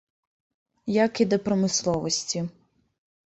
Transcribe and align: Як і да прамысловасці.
Як 1.05 1.13
і 1.25 1.27
да 1.33 1.39
прамысловасці. 1.49 2.39